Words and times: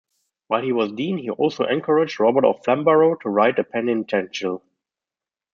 While 0.47 0.63
he 0.63 0.71
was 0.71 0.93
dean, 0.93 1.19
he 1.19 1.29
also 1.29 1.63
encouraged 1.65 2.19
Robert 2.19 2.43
of 2.43 2.63
Flamborough 2.65 3.17
to 3.17 3.29
write 3.29 3.59
a 3.59 3.63
penitential. 3.63 4.63